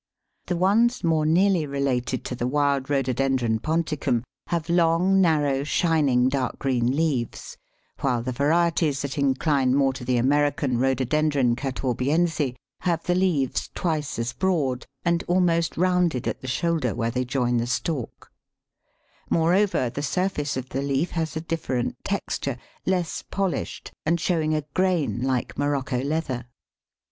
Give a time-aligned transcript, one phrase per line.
[0.47, 3.03] The ones more nearly related to the wild R.
[3.03, 7.55] ponticum have long, narrow, shining dark green leaves,
[7.99, 10.95] while the varieties that incline more to the American R.
[10.95, 17.23] catawbiense have the leaves twice as broad, and almost rounded at the shoulder where they
[17.23, 18.31] join the stalk;
[19.29, 22.57] moreover, the surface of the leaf has a different texture,
[22.87, 26.45] less polished, and showing a grain like morocco leather.